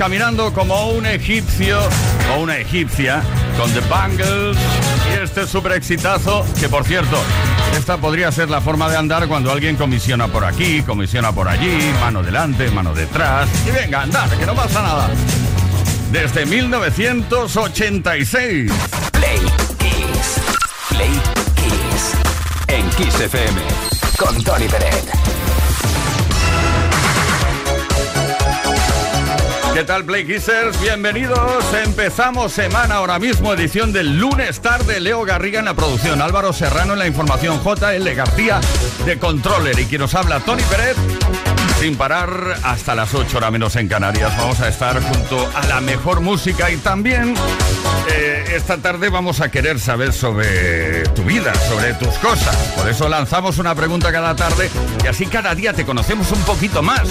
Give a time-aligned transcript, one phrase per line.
[0.00, 1.78] Caminando como un egipcio
[2.32, 3.20] o una egipcia
[3.58, 4.56] con The Bangles
[5.10, 7.18] y este super exitazo que por cierto,
[7.76, 11.92] esta podría ser la forma de andar cuando alguien comisiona por aquí, comisiona por allí,
[12.00, 15.10] mano delante, mano detrás y venga, andar, que no pasa nada.
[16.10, 18.72] Desde 1986.
[19.12, 19.40] Play
[19.76, 20.40] Kiss.
[20.88, 21.12] Play
[21.56, 22.14] Kiss.
[22.68, 23.60] En Kiss FM.
[24.16, 25.04] Con Tony Pérez.
[29.80, 30.78] ¿Qué tal, Play Kissers?
[30.82, 31.64] Bienvenidos.
[31.72, 35.00] Empezamos semana ahora mismo, edición del lunes tarde.
[35.00, 38.60] Leo Garriga en la producción, Álvaro Serrano en la información, JL García
[39.06, 40.98] de Controller y quien nos habla, Tony Pérez.
[41.80, 44.36] Sin parar hasta las 8 horas menos en Canarias.
[44.36, 47.34] Vamos a estar junto a la mejor música y también
[48.12, 52.54] eh, esta tarde vamos a querer saber sobre tu vida, sobre tus cosas.
[52.76, 54.68] Por eso lanzamos una pregunta cada tarde
[55.02, 57.08] y así cada día te conocemos un poquito más.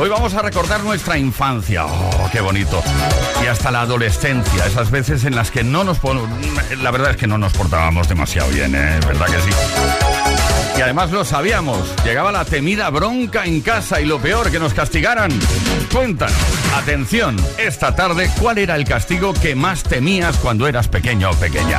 [0.00, 1.86] Hoy vamos a recordar nuestra infancia.
[1.86, 2.82] Oh, qué bonito.
[3.40, 6.00] Y hasta la adolescencia, esas veces en las que no nos...
[6.82, 8.98] La verdad es que no nos portábamos demasiado bien, ¿eh?
[9.06, 10.11] ¿Verdad que sí?
[10.82, 11.94] Y además lo sabíamos.
[12.04, 15.30] Llegaba la temida bronca en casa y lo peor, que nos castigaran.
[15.92, 16.36] Cuéntanos,
[16.74, 21.78] atención, esta tarde, ¿cuál era el castigo que más temías cuando eras pequeño o pequeña?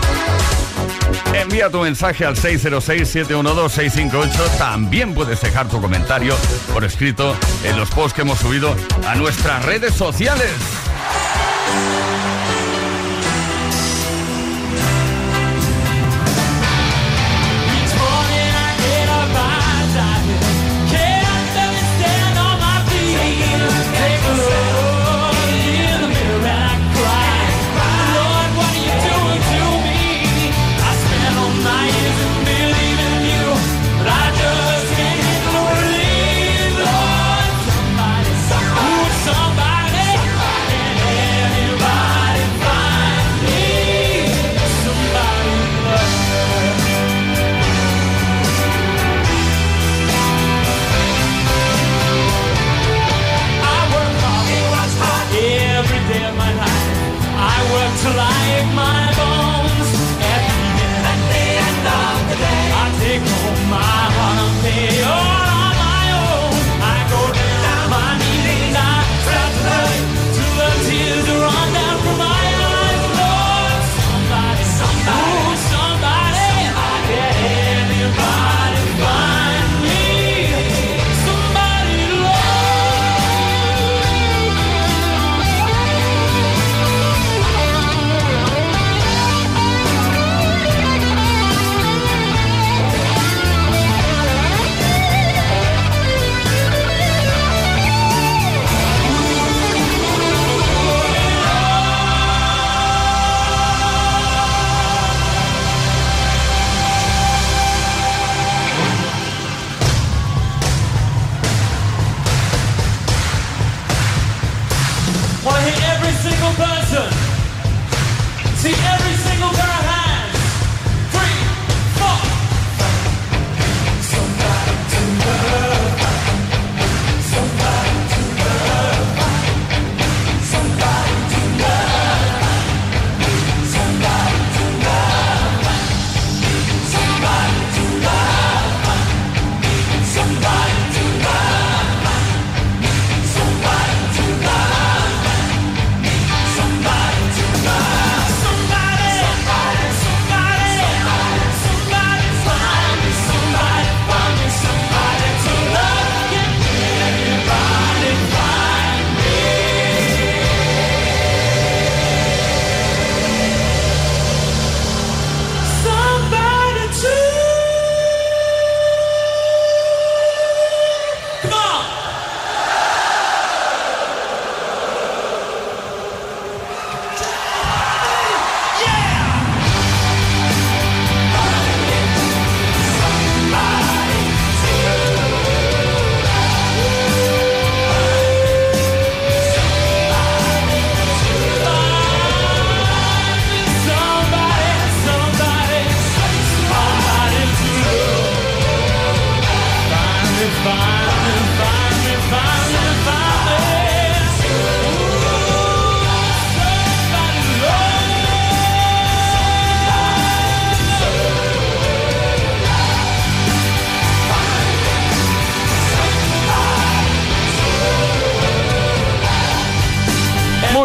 [1.34, 4.58] Envía tu mensaje al 606-712-658.
[4.58, 6.38] También puedes dejar tu comentario
[6.72, 7.36] por escrito
[7.66, 8.74] en los posts que hemos subido
[9.06, 10.50] a nuestras redes sociales.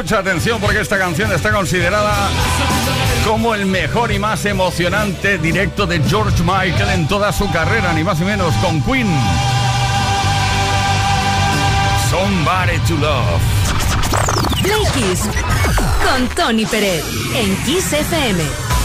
[0.08, 2.30] Mucha atención porque esta canción está considerada
[3.26, 8.02] como el mejor y más emocionante directo de George Michael en toda su carrera, ni
[8.04, 9.06] más ni menos con Queen.
[12.08, 13.42] Somebody to Love.
[16.06, 17.04] Con Tony Pérez
[17.34, 18.77] en Kiss FM.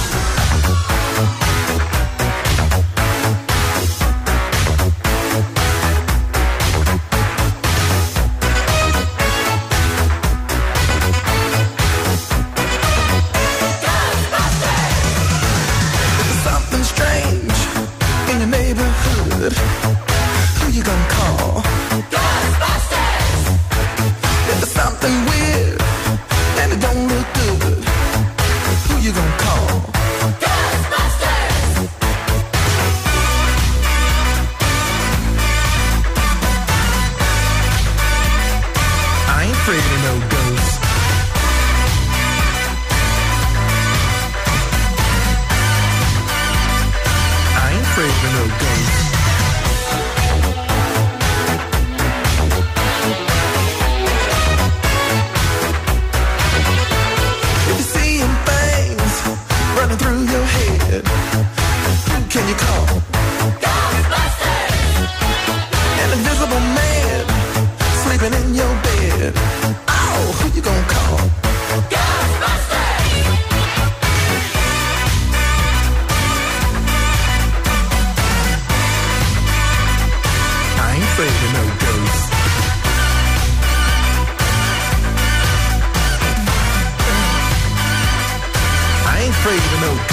[89.56, 90.13] even know.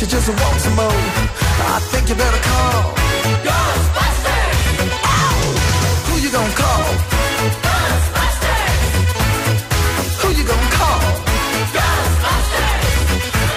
[0.00, 2.94] You just want some more, I think you better call.
[3.44, 4.60] Ghostbusters.
[6.06, 6.84] Who you gonna call?
[7.66, 8.80] Ghostbusters.
[10.20, 11.00] Who you gonna call?
[11.76, 12.88] Ghostbusters.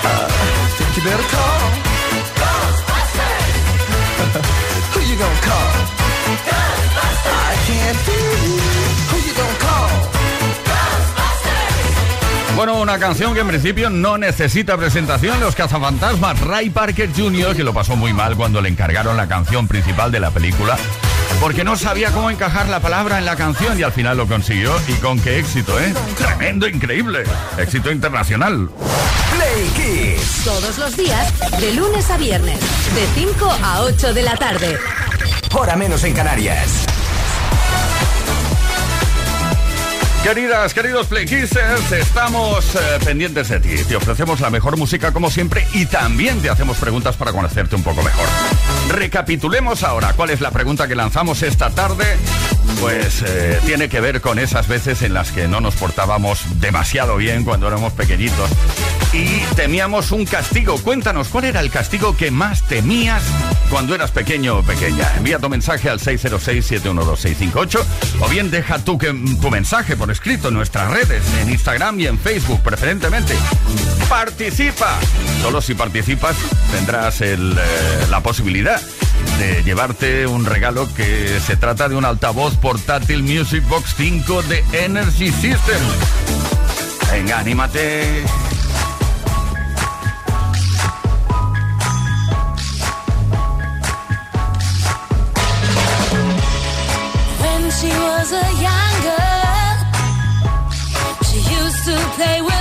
[0.03, 0.27] Uh,
[0.75, 1.63] think you better call.
[2.41, 3.55] Ghostbusters.
[4.93, 5.73] Who you gonna call?
[6.49, 7.39] Ghostbusters.
[7.39, 7.97] I can't.
[9.09, 9.22] Who
[12.55, 15.39] Bueno, una canción que en principio no necesita presentación.
[15.39, 19.67] Los cazafantasmas Ray Parker Jr., que lo pasó muy mal cuando le encargaron la canción
[19.67, 20.77] principal de la película,
[21.41, 24.71] porque no sabía cómo encajar la palabra en la canción y al final lo consiguió.
[24.87, 25.93] Y con qué éxito, ¿eh?
[26.15, 27.23] Tremendo, increíble.
[27.57, 28.69] Éxito internacional.
[29.35, 30.43] Play Kiss.
[30.45, 32.59] Todos los días, de lunes a viernes,
[32.93, 34.77] de 5 a 8 de la tarde.
[35.55, 36.85] Hora menos en Canarias.
[40.23, 43.75] Queridas, queridos Play Kissers, estamos eh, pendientes de ti.
[43.83, 47.83] Te ofrecemos la mejor música como siempre y también te hacemos preguntas para conocerte un
[47.83, 48.25] poco mejor.
[48.87, 52.05] Recapitulemos ahora cuál es la pregunta que lanzamos esta tarde.
[52.79, 57.17] Pues eh, tiene que ver con esas veces en las que no nos portábamos demasiado
[57.17, 58.49] bien cuando éramos pequeñitos
[59.13, 60.77] y temíamos un castigo.
[60.81, 63.21] Cuéntanos, ¿cuál era el castigo que más temías
[63.69, 65.11] cuando eras pequeño o pequeña?
[65.17, 67.79] Envía tu mensaje al 606-712-658
[68.21, 72.07] o bien deja tu, que- tu mensaje por escrito en nuestras redes, en Instagram y
[72.07, 73.35] en Facebook preferentemente.
[74.09, 74.97] Participa.
[75.41, 76.35] Solo si participas
[76.71, 78.81] tendrás el, eh, la posibilidad
[79.37, 84.63] de llevarte un regalo que se trata de un altavoz portátil Music Box 5 de
[84.73, 85.81] Energy System.
[87.11, 88.23] Venga, anímate.
[98.23, 99.75] Was a young girl,
[101.27, 102.52] she used to play with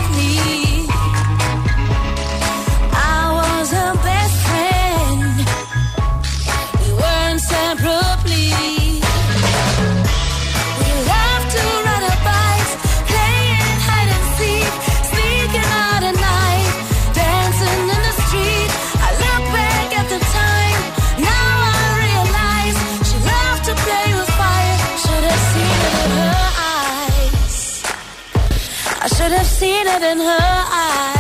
[30.01, 31.12] in her eyes.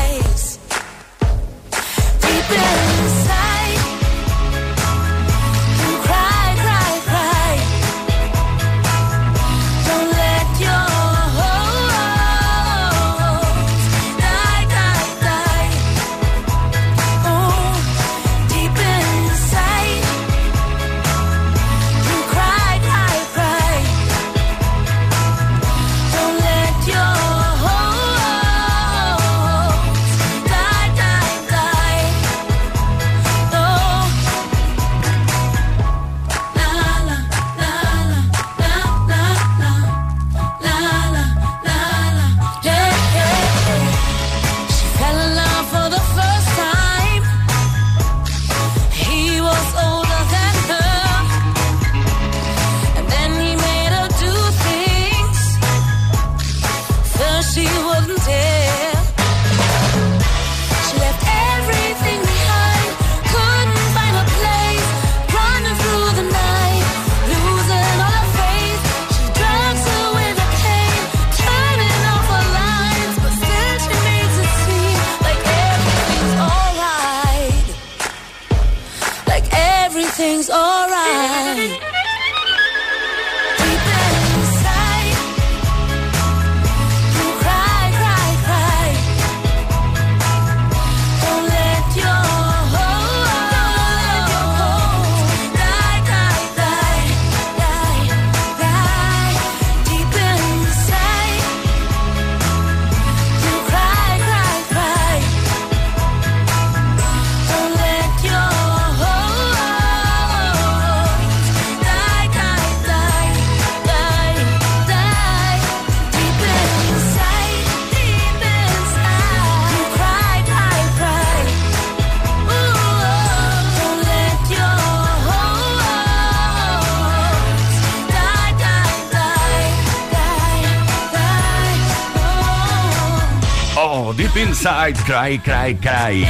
[134.62, 136.24] Inside, Cry, Cry, Cry.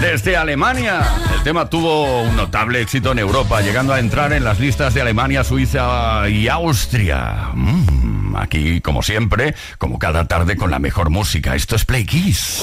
[0.00, 4.58] Desde Alemania, el tema tuvo un notable éxito en Europa, llegando a entrar en las
[4.58, 7.50] listas de Alemania, Suiza y Austria.
[7.52, 11.54] Mm, aquí, como siempre, como cada tarde con la mejor música.
[11.54, 12.62] Esto es Play Kiss.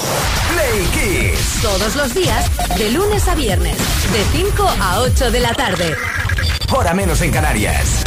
[0.52, 1.60] Play Kiss.
[1.62, 5.94] Todos los días, de lunes a viernes, de 5 a 8 de la tarde.
[6.72, 8.02] Hora menos en Canarias.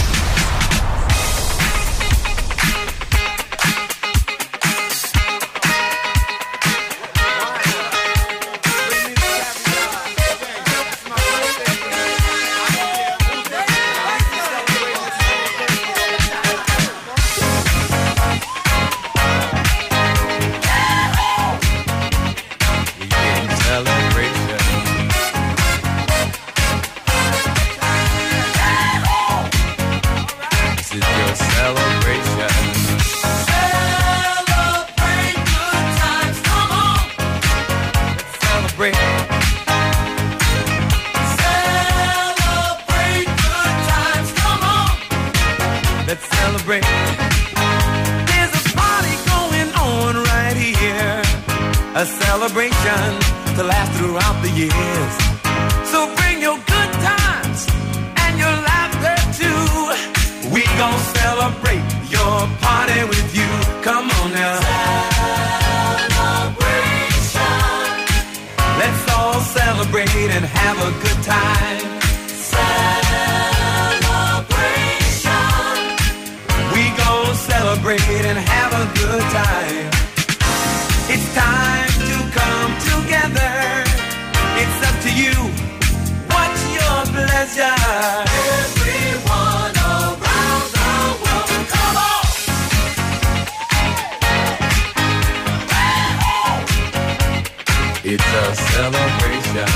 [98.19, 99.67] It's a celebration.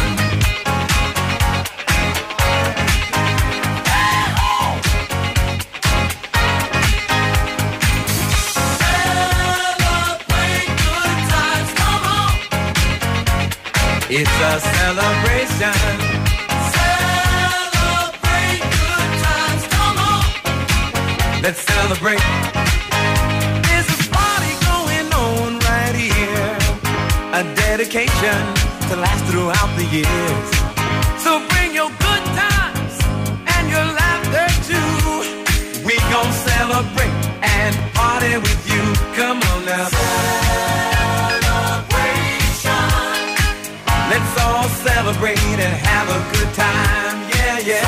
[9.62, 12.34] Celebrate good times, come on.
[14.10, 15.78] It's a celebration.
[16.74, 20.26] Celebrate good times, come on.
[21.44, 22.61] Let's celebrate.
[27.82, 28.38] Dedication
[28.90, 30.50] to last throughout the years.
[31.18, 32.94] So bring your good times
[33.58, 35.02] and your laughter too.
[35.84, 38.84] We gon' celebrate and party with you.
[39.18, 39.90] Come on now.
[41.42, 42.06] Celebration.
[44.14, 47.16] Let's all celebrate and have a good time.
[47.34, 47.82] Yeah, yeah.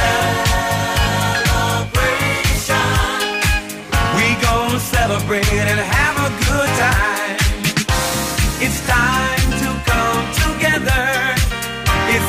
[1.45, 2.89] Celebration.
[4.17, 7.37] We gon' celebrate and have a good time.
[8.65, 9.12] It's time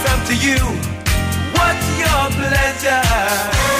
[0.04, 0.60] It's up to you.
[1.56, 3.04] What's your pleasure?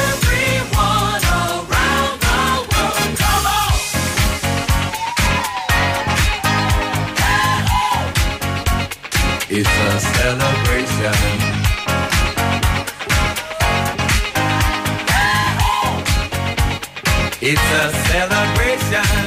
[0.08, 2.36] Everyone around the
[2.72, 3.72] world, come on.
[9.50, 11.18] It's a celebration.
[15.60, 16.02] Oh.
[17.42, 19.23] It's a celebration.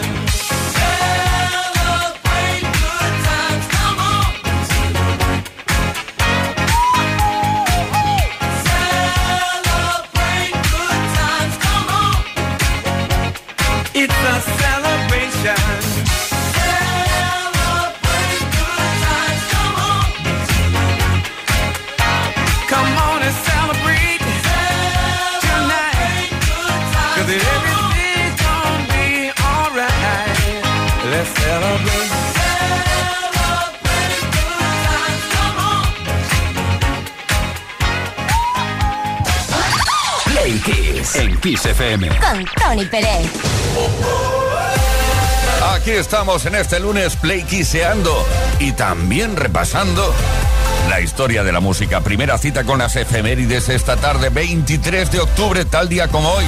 [41.67, 42.07] En Kiss FM.
[42.07, 43.31] Con Tony Pérez.
[45.73, 48.25] Aquí estamos en este lunes Play Kisseando
[48.59, 50.13] y también repasando
[50.89, 52.01] la historia de la música.
[52.01, 56.45] Primera cita con las efemérides esta tarde, 23 de octubre, tal día como hoy.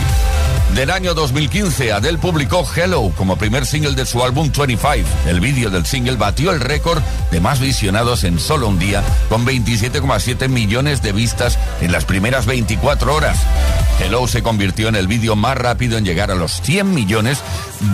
[0.76, 5.08] Del año 2015, Adele publicó Hello como primer single de su álbum 25.
[5.28, 7.02] El vídeo del single batió el récord
[7.32, 12.46] de más visionados en solo un día, con 27,7 millones de vistas en las primeras
[12.46, 13.40] 24 horas.
[14.00, 17.42] Hello se convirtió en el vídeo más rápido en llegar a los 100 millones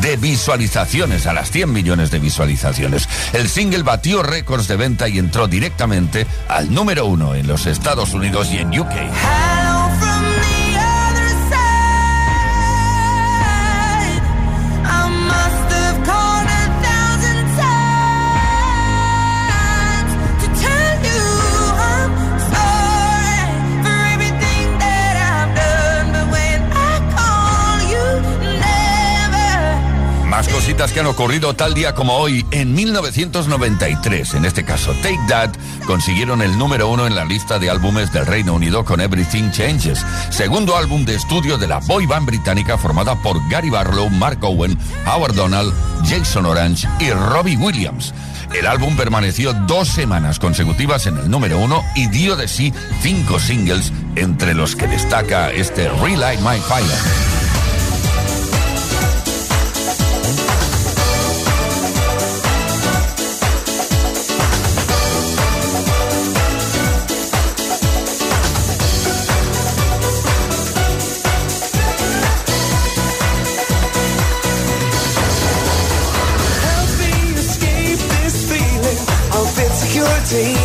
[0.01, 3.09] de visualizaciones, a las 100 millones de visualizaciones.
[3.33, 8.13] El single batió récords de venta y entró directamente al número uno en los Estados
[8.13, 9.64] Unidos y en UK.
[30.65, 35.51] cositas que han ocurrido tal día como hoy, en 1993, en este caso Take That,
[35.85, 40.03] consiguieron el número uno en la lista de álbumes del Reino Unido con Everything Changes,
[40.31, 44.75] segundo álbum de estudio de la boy band británica formada por Gary Barlow, Mark Owen,
[45.05, 45.71] Howard Donald,
[46.03, 48.11] Jason Orange y Robbie Williams.
[48.51, 52.73] El álbum permaneció dos semanas consecutivas en el número uno y dio de sí
[53.03, 57.64] cinco singles, entre los que destaca este Relight My Fire.
[80.35, 80.64] see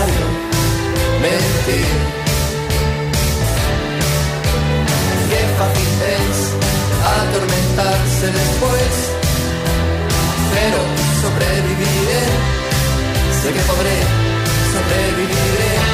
[0.00, 0.26] necesario
[1.20, 1.86] mentir.
[5.30, 6.36] Qué fácil es
[7.18, 8.92] atormentarse después,
[10.54, 10.78] pero
[11.22, 12.22] sobreviviré,
[13.42, 13.98] sé que podré,
[14.72, 15.89] sobreviviré.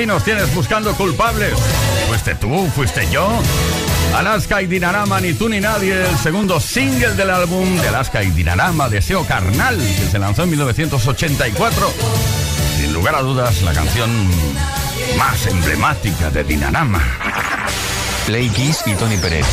[0.00, 1.52] aquí nos tienes buscando culpables.
[2.08, 2.66] ¿Fuiste tú?
[2.74, 3.28] ¿Fuiste yo?
[4.16, 8.30] Alaska y Dinarama, ni tú ni nadie, el segundo single del álbum de Alaska y
[8.30, 11.92] Dinarama, Deseo Carnal, que se lanzó en 1984.
[12.78, 14.10] Sin lugar a dudas, la canción
[15.18, 17.02] más emblemática de Dinarama.
[18.24, 18.50] Play
[18.86, 19.44] y Tony Pérez.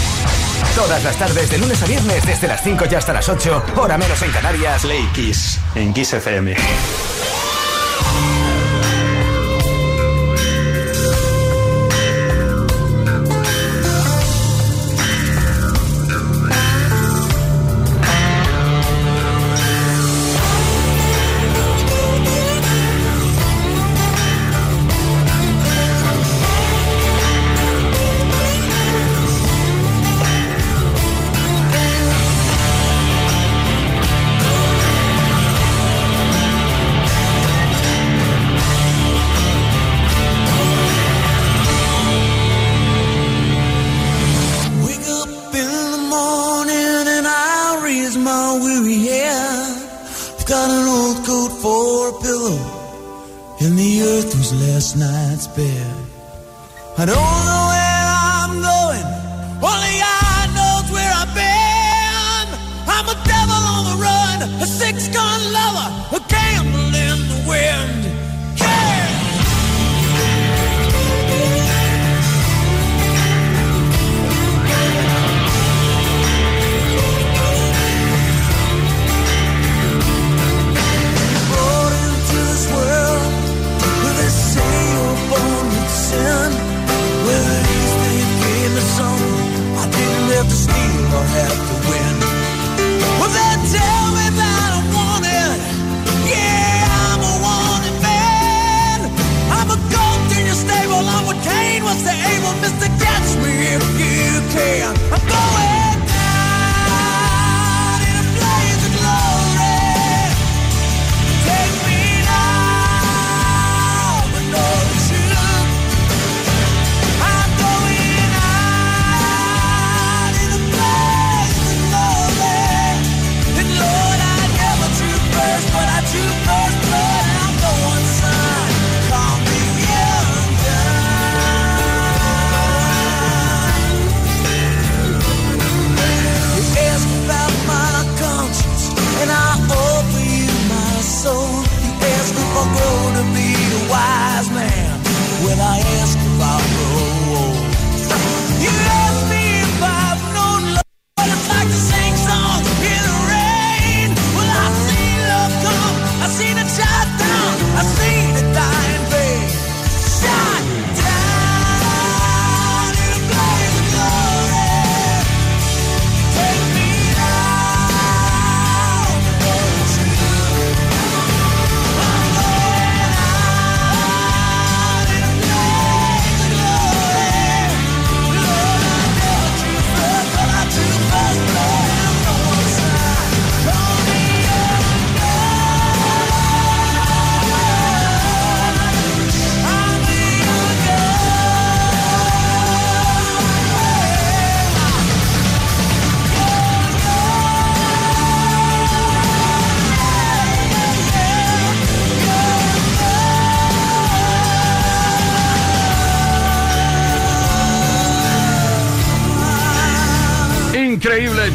[0.75, 3.97] Todas las tardes, de lunes a viernes, desde las 5 y hasta las 8, hora
[3.97, 4.81] menos en Canarias.
[4.81, 6.55] Play Kiss, en Kiss FM.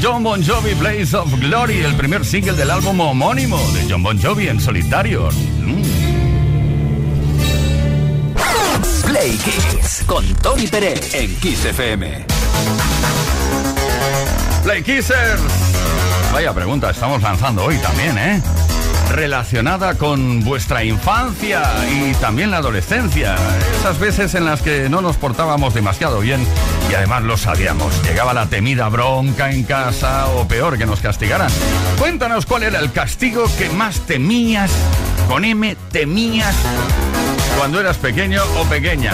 [0.02, 4.20] John Bon Jovi Blaze of Glory, el primer single del álbum homónimo de John Bon
[4.20, 5.28] Jovi en solitario.
[5.60, 5.82] Mm.
[9.06, 12.26] Play Kiss con Tony Pérez en Kiss FM.
[14.64, 15.40] Play Kissers.
[16.32, 18.42] Vaya pregunta estamos lanzando hoy también, ¿eh?
[19.12, 23.36] Relacionada con vuestra infancia y también la adolescencia.
[23.78, 26.46] Esas veces en las que no nos portábamos demasiado bien
[26.90, 27.92] y además lo sabíamos.
[28.04, 31.50] Llegaba la temida bronca en casa o peor que nos castigaran.
[31.98, 34.70] Cuéntanos cuál era el castigo que más temías,
[35.28, 36.56] con M, temías,
[37.58, 39.12] cuando eras pequeño o pequeña.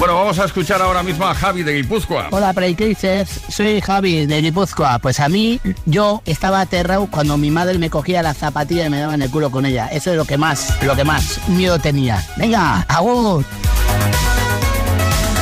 [0.00, 2.28] Bueno, vamos a escuchar ahora mismo a Javi de Guipúzcoa.
[2.30, 3.42] Hola, Playkissers.
[3.50, 4.98] Soy Javi de Guipúzcoa.
[4.98, 8.98] Pues a mí, yo estaba aterrado cuando mi madre me cogía la zapatilla y me
[8.98, 9.88] daba en el culo con ella.
[9.88, 12.26] Eso es lo que más, lo que más miedo tenía.
[12.38, 13.44] Venga, agur.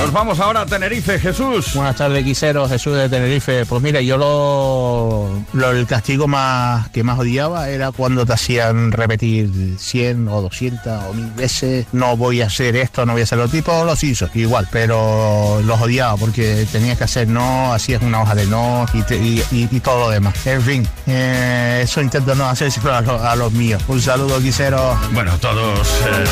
[0.09, 1.75] Nos vamos ahora a Tenerife, Jesús.
[1.75, 3.67] Buenas tardes, Quisero, Jesús de Tenerife.
[3.67, 8.91] Pues mira, yo lo, lo- el castigo más que más odiaba era cuando te hacían
[8.91, 13.25] repetir 100 o 200 o 1000 veces, no voy a hacer esto, no voy a
[13.25, 18.01] hacer lo tipo, los hizo, igual, pero los odiaba porque tenías que hacer no, hacías
[18.03, 20.35] una hoja de no y, te- y- y- y todo lo demás.
[20.47, 23.83] En fin, eh, eso intento no hacer a, los- a los míos.
[23.89, 24.99] Un saludo, Quisero.
[25.13, 26.25] Bueno, todos eh,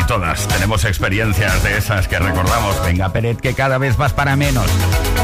[0.00, 2.80] y todas tenemos experiencias de esas que recordamos.
[2.84, 4.66] Venga, Que cada vez vas para menos.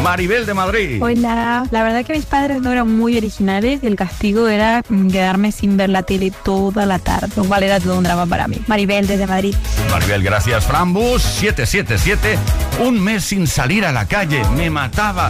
[0.03, 1.03] Maribel de Madrid.
[1.03, 5.09] Hola, la verdad que mis padres no eran muy originales y el castigo era mm,
[5.09, 8.49] quedarme sin ver la tele toda la tarde, lo cual era todo un drama para
[8.49, 8.57] mí.
[8.67, 9.55] Maribel desde Madrid.
[9.91, 10.65] Maribel, gracias.
[10.65, 12.39] Frambus 777.
[12.81, 14.43] Un mes sin salir a la calle.
[14.57, 15.29] Me mataba.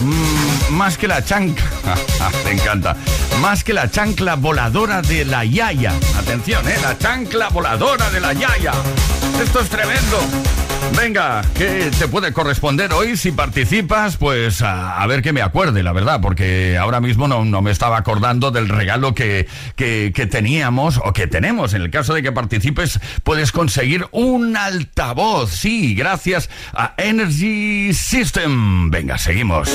[0.00, 1.64] Mm, más que la chancla.
[2.44, 2.96] Te encanta.
[3.40, 5.94] Más que la chancla voladora de la Yaya.
[6.18, 6.76] Atención, ¿eh?
[6.82, 8.72] La chancla voladora de la Yaya.
[9.42, 10.20] Esto es tremendo.
[10.96, 14.16] Venga, ¿qué te puede corresponder hoy si participas?
[14.16, 17.96] Pues a, ver que me acuerde, la verdad, porque ahora mismo no, no me estaba
[17.96, 21.74] acordando del regalo que, que, que teníamos o que tenemos.
[21.74, 25.52] En el caso de que participes, puedes conseguir un altavoz.
[25.52, 28.90] Sí, gracias a Energy System.
[28.90, 29.68] Venga, seguimos.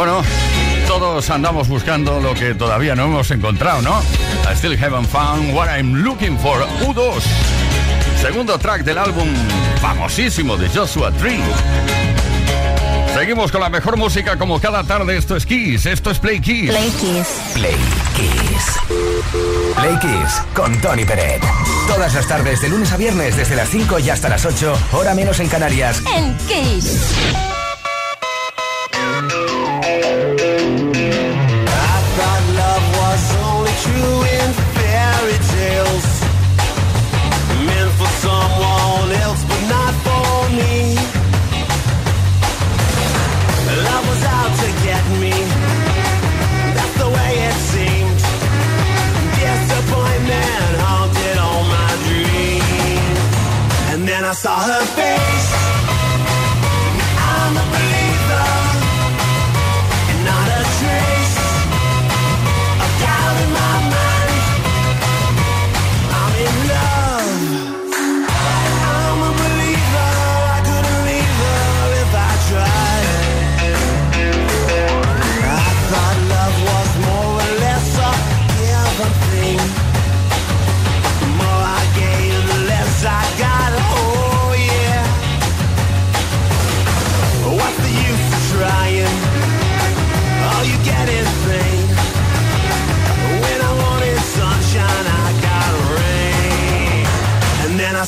[0.00, 0.22] Bueno,
[0.88, 4.00] todos andamos buscando lo que todavía no hemos encontrado, ¿no?
[4.50, 6.58] I still haven't found what I'm looking for.
[6.86, 7.20] U2,
[8.18, 9.28] segundo track del álbum
[9.78, 11.42] famosísimo de Joshua Tree.
[13.12, 15.18] Seguimos con la mejor música como cada tarde.
[15.18, 16.70] Esto es Kiss, esto es Play Kiss.
[16.70, 17.28] Play Kiss.
[17.52, 17.76] Play
[18.16, 19.74] Kiss.
[19.76, 21.42] Play Kiss con Tony Peret.
[21.86, 25.14] Todas las tardes, de lunes a viernes, desde las 5 y hasta las 8, hora
[25.14, 26.02] menos en Canarias.
[26.16, 27.59] En Kiss.
[54.42, 55.19] 撒哈贝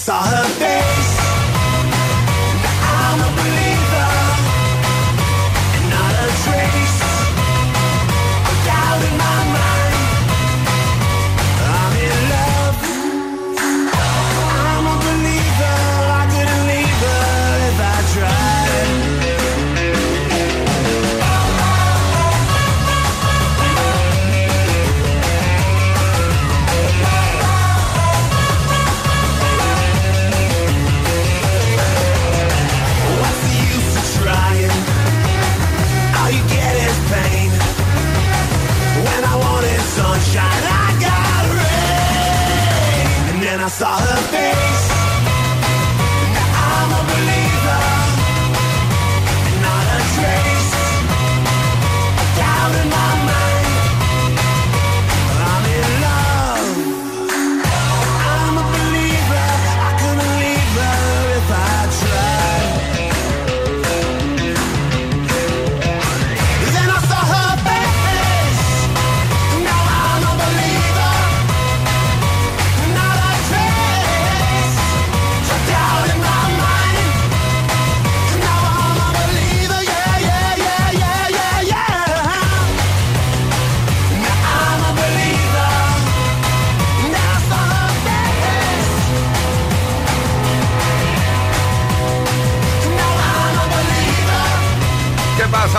[0.03, 1.22] saw her face.
[44.33, 44.62] baby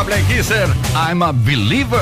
[0.06, 2.02] Blake Kisser, I'm a Believer.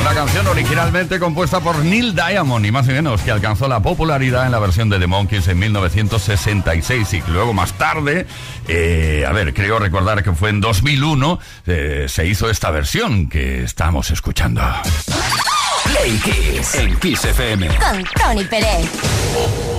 [0.00, 4.46] Una canción originalmente compuesta por Neil Diamond, y más y menos, que alcanzó la popularidad
[4.46, 8.26] en la versión de The Monkeys en 1966 y luego más tarde,
[8.68, 13.64] eh, a ver, creo recordar que fue en 2001, eh, se hizo esta versión que
[13.64, 14.62] estamos escuchando.
[15.84, 17.68] Play Kiss en Kiss FM.
[17.68, 19.77] Con Tony Pérez.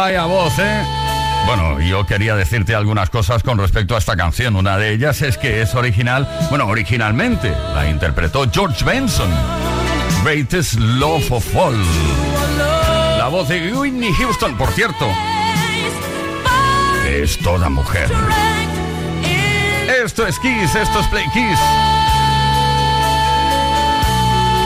[0.00, 0.82] Vaya voz, ¿eh?
[1.44, 4.56] Bueno, yo quería decirte algunas cosas con respecto a esta canción.
[4.56, 9.30] Una de ellas es que es original, bueno, originalmente la interpretó George Benson.
[10.24, 11.76] Greatest Love of All.
[13.18, 15.06] La voz de Whitney Houston, por cierto.
[17.06, 18.10] Es toda mujer.
[20.02, 21.99] Esto es Kiss, esto es Play Kiss.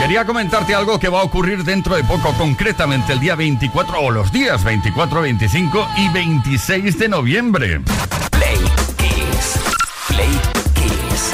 [0.05, 4.11] Quería comentarte algo que va a ocurrir dentro de poco, concretamente el día 24 o
[4.11, 7.81] los días 24, 25 y 26 de noviembre.
[8.29, 8.59] Play
[8.97, 9.59] Kiss.
[10.07, 10.29] Play
[10.75, 11.31] Kiss.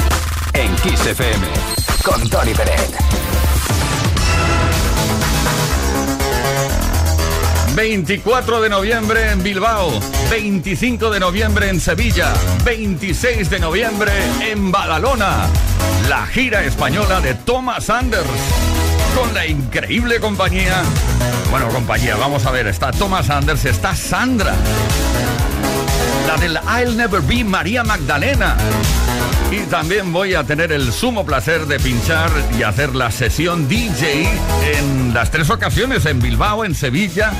[0.54, 1.46] En Kiss FM.
[2.02, 2.92] Con Tony Pérez.
[7.74, 10.00] 24 de noviembre en Bilbao,
[10.30, 12.32] 25 de noviembre en Sevilla,
[12.64, 15.50] 26 de noviembre en Badalona.
[16.08, 18.24] La gira española de Thomas Anders
[19.14, 20.82] con la increíble compañía.
[21.50, 24.54] Bueno, compañía, vamos a ver, está Thomas Anders, está Sandra.
[26.26, 28.56] La del I'll Never Be María Magdalena.
[29.50, 34.28] Y también voy a tener el sumo placer de pinchar y hacer la sesión DJ
[34.78, 37.32] en las tres ocasiones, en Bilbao, en Sevilla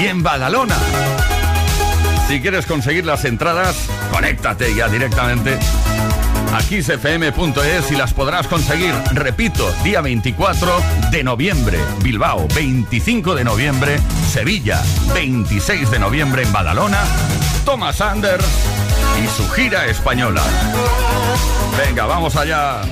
[0.00, 0.76] y en Badalona.
[2.28, 3.76] Si quieres conseguir las entradas,
[4.10, 5.58] conéctate ya directamente
[6.54, 10.72] a kissfm.es y las podrás conseguir, repito, día 24
[11.10, 13.98] de noviembre, Bilbao, 25 de noviembre,
[14.30, 14.80] Sevilla,
[15.14, 17.02] 26 de noviembre en Badalona,
[17.64, 18.44] Thomas Anders
[19.22, 20.42] y su gira española.
[21.76, 22.82] Venga, vamos allá.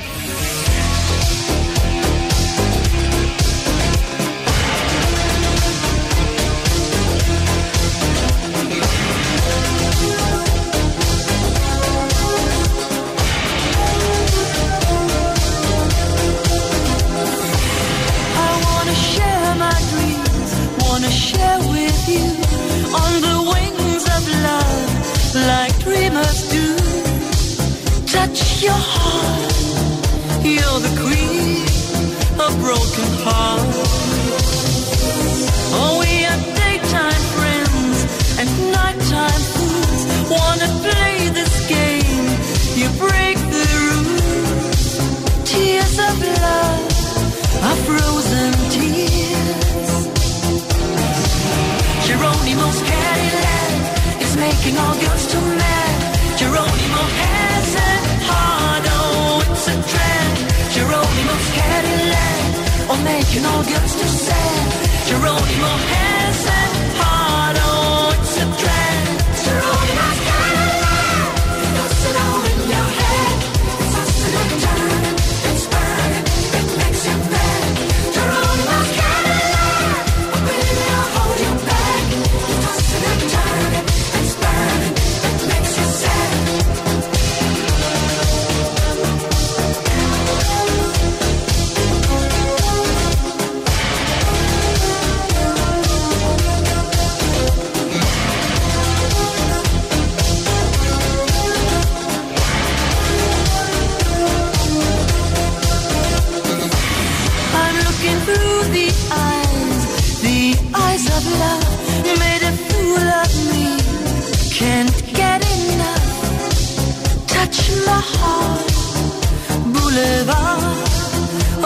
[119.93, 120.63] boulevard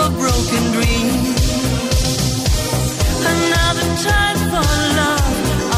[0.02, 1.42] of broken dreams.
[3.34, 4.66] Another time for
[5.00, 5.34] love,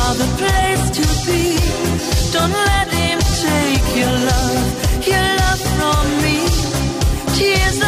[0.07, 1.43] other place to be.
[2.33, 6.39] Don't let him take your love, your love from me.
[7.37, 7.88] Tears.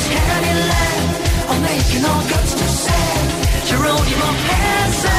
[0.00, 3.06] 시간이 left I'm making all cuts to say
[3.66, 5.11] Geronimo hands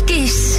[0.00, 0.51] Kiss.